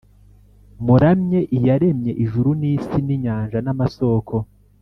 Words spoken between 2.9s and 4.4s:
n’inyanja n’amasōko.”